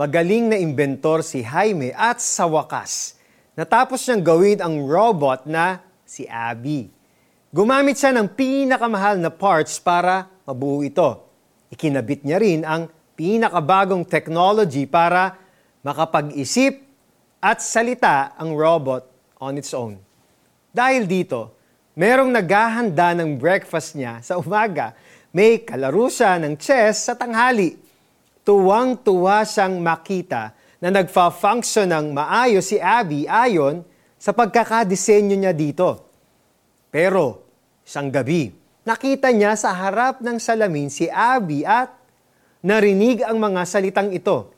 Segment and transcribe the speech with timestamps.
[0.00, 3.20] Magaling na inventor si Jaime at sa wakas,
[3.52, 6.88] natapos niyang gawin ang robot na si Abby.
[7.52, 11.28] Gumamit siya ng pinakamahal na parts para mabuo ito.
[11.68, 15.36] Ikinabit niya rin ang pinakabagong technology para
[15.84, 16.80] makapag-isip
[17.36, 19.04] at salita ang robot
[19.36, 20.00] on its own.
[20.72, 21.52] Dahil dito,
[21.92, 24.96] merong naghahanda ng breakfast niya sa umaga.
[25.28, 27.89] May kalaro siya ng chess sa tanghali.
[28.50, 33.86] Tuwang-tuwa siyang makita na nagfa-function ng maayos si Abby ayon
[34.18, 36.10] sa pagkakadesenyo niya dito.
[36.90, 37.46] Pero,
[37.86, 38.50] isang gabi,
[38.82, 41.94] nakita niya sa harap ng salamin si Abby at
[42.66, 44.50] narinig ang mga salitang ito.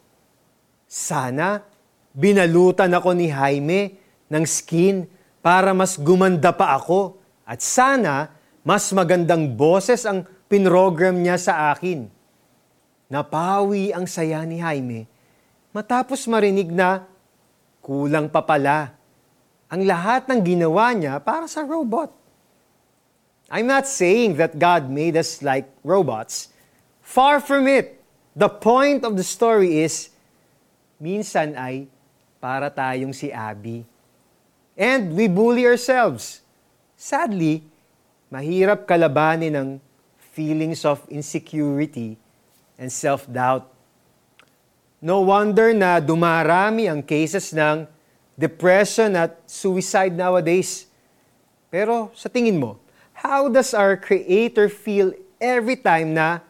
[0.88, 1.60] Sana
[2.16, 4.00] binalutan ako ni Jaime
[4.32, 5.04] ng skin
[5.44, 8.32] para mas gumanda pa ako at sana
[8.64, 12.21] mas magandang boses ang pinrogram niya sa akin.
[13.12, 15.04] Napawi ang saya ni Jaime
[15.76, 17.04] matapos marinig na
[17.84, 18.96] kulang pa pala
[19.68, 22.08] ang lahat ng ginawa niya para sa robot.
[23.52, 26.56] I'm not saying that God made us like robots.
[27.04, 28.00] Far from it.
[28.32, 30.08] The point of the story is,
[30.96, 31.92] minsan ay
[32.40, 33.84] para tayong si Abby.
[34.72, 36.40] And we bully ourselves.
[36.96, 37.60] Sadly,
[38.32, 39.68] mahirap kalabanin ng
[40.32, 42.21] feelings of insecurity
[42.78, 43.68] and self-doubt.
[45.02, 47.86] No wonder na dumarami ang cases ng
[48.38, 50.86] depression at suicide nowadays.
[51.72, 52.82] Pero sa tingin mo,
[53.22, 56.42] How does our Creator feel every time na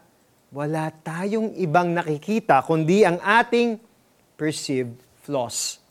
[0.48, 3.76] wala tayong ibang nakikita kundi ang ating
[4.40, 5.84] perceived flaws?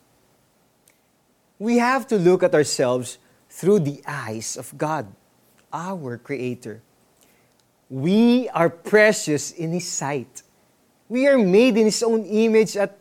[1.62, 5.06] We have to look at ourselves through the eyes of God,
[5.70, 6.82] our Creator.
[7.92, 10.48] We are precious in His sight.
[11.12, 12.96] We are made in His own image at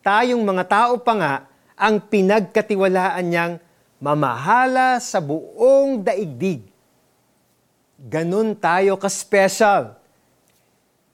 [0.00, 1.34] tayong mga tao pa nga
[1.76, 3.54] ang pinagkatiwalaan niyang
[4.00, 6.72] mamahala sa buong daigdig
[8.02, 9.94] ganun tayo ka-special.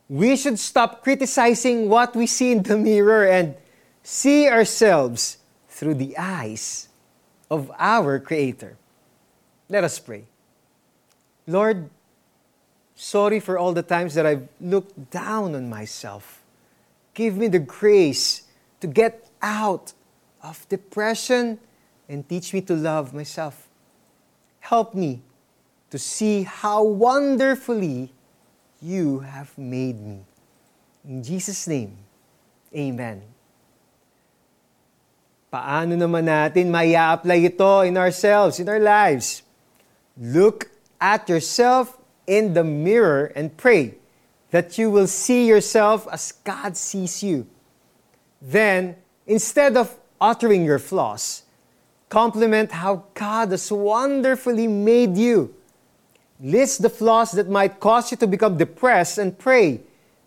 [0.09, 3.53] We should stop criticizing what we see in the mirror and
[4.01, 5.37] see ourselves
[5.69, 6.89] through the eyes
[7.53, 8.81] of our Creator.
[9.69, 10.25] Let us pray.
[11.45, 11.93] Lord,
[12.99, 16.43] sorry for all the times that I've looked down on myself.
[17.15, 18.43] Give me the grace
[18.81, 19.93] to get out
[20.43, 21.59] of depression
[22.09, 23.69] and teach me to love myself.
[24.61, 25.23] Help me
[25.91, 28.13] to see how wonderfully
[28.83, 30.21] you have made me.
[31.07, 31.97] In Jesus' name,
[32.75, 33.23] Amen.
[35.49, 39.41] Paano naman natin maya apply ito in ourselves, in our lives?
[40.21, 40.69] Look
[41.01, 41.98] at yourself
[42.29, 43.97] in the mirror and pray
[44.53, 47.49] that you will see yourself as God sees you.
[48.41, 48.97] Then,
[49.27, 51.43] instead of uttering your flaws,
[52.09, 55.57] compliment how God has wonderfully made you
[56.39, 59.81] List the flaws that might cause you to become depressed and pray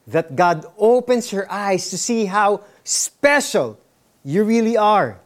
[0.07, 3.79] that God opens your eyes to see how special
[4.23, 5.23] you really are.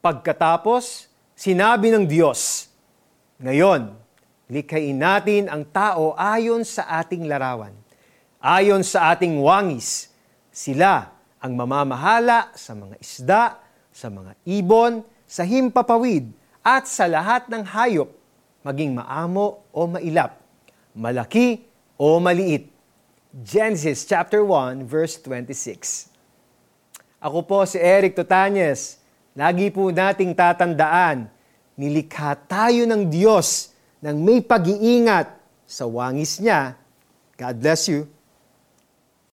[0.00, 2.72] Pagkatapos, sinabi ng Diyos,
[3.36, 3.92] Ngayon,
[4.52, 7.72] likhain natin ang tao ayon sa ating larawan.
[8.36, 10.12] Ayon sa ating wangis,
[10.52, 11.08] sila
[11.40, 13.44] ang mamamahala sa mga isda,
[13.88, 16.28] sa mga ibon, sa himpapawid,
[16.60, 18.12] at sa lahat ng hayop
[18.62, 20.38] maging maamo o mailap,
[20.94, 21.64] malaki
[21.98, 22.70] o maliit.
[23.32, 26.12] Genesis chapter 1 verse 26.
[27.24, 29.00] Ako po si Eric Totanyes.
[29.32, 31.32] Lagi po nating tatandaan,
[31.80, 33.71] nilikha tayo ng Diyos
[34.02, 35.30] ng may pag-iingat
[35.62, 36.74] sa wangis niya.
[37.38, 38.10] God bless you.